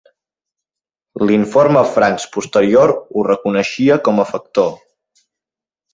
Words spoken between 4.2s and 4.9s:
a factor.